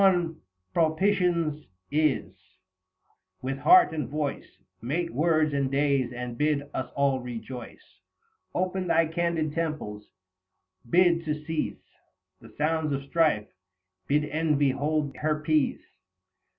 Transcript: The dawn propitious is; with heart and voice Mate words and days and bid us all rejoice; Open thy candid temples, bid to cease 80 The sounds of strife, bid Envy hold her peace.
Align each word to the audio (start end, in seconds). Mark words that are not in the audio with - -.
The 0.01 0.07
dawn 0.07 0.41
propitious 0.73 1.63
is; 1.91 2.33
with 3.43 3.59
heart 3.59 3.93
and 3.93 4.09
voice 4.09 4.57
Mate 4.81 5.11
words 5.11 5.53
and 5.53 5.69
days 5.69 6.11
and 6.11 6.35
bid 6.39 6.63
us 6.73 6.91
all 6.95 7.19
rejoice; 7.19 7.99
Open 8.55 8.87
thy 8.87 9.05
candid 9.05 9.53
temples, 9.53 10.09
bid 10.89 11.23
to 11.25 11.35
cease 11.45 11.77
80 12.39 12.41
The 12.41 12.49
sounds 12.57 12.93
of 12.93 13.03
strife, 13.03 13.45
bid 14.07 14.25
Envy 14.25 14.71
hold 14.71 15.15
her 15.17 15.39
peace. 15.39 15.85